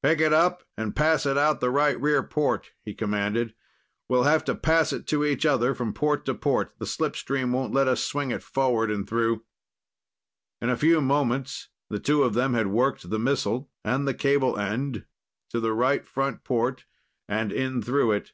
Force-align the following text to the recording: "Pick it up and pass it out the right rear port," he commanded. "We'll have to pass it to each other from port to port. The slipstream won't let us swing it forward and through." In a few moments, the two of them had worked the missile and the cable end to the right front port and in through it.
"Pick 0.00 0.20
it 0.20 0.32
up 0.32 0.62
and 0.76 0.94
pass 0.94 1.26
it 1.26 1.36
out 1.36 1.58
the 1.58 1.68
right 1.68 2.00
rear 2.00 2.22
port," 2.22 2.70
he 2.84 2.94
commanded. 2.94 3.52
"We'll 4.08 4.22
have 4.22 4.44
to 4.44 4.54
pass 4.54 4.92
it 4.92 5.08
to 5.08 5.24
each 5.24 5.44
other 5.44 5.74
from 5.74 5.92
port 5.92 6.24
to 6.26 6.34
port. 6.36 6.76
The 6.78 6.84
slipstream 6.86 7.50
won't 7.50 7.74
let 7.74 7.88
us 7.88 8.04
swing 8.06 8.30
it 8.30 8.44
forward 8.44 8.92
and 8.92 9.08
through." 9.08 9.44
In 10.60 10.70
a 10.70 10.76
few 10.76 11.00
moments, 11.00 11.66
the 11.90 11.98
two 11.98 12.22
of 12.22 12.34
them 12.34 12.54
had 12.54 12.68
worked 12.68 13.10
the 13.10 13.18
missile 13.18 13.72
and 13.84 14.06
the 14.06 14.14
cable 14.14 14.56
end 14.56 15.04
to 15.50 15.58
the 15.58 15.72
right 15.74 16.06
front 16.06 16.44
port 16.44 16.84
and 17.28 17.50
in 17.50 17.82
through 17.82 18.12
it. 18.12 18.30